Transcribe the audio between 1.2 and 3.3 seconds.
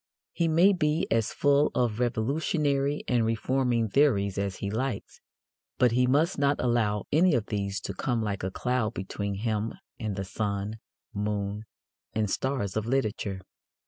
full of revolutionary and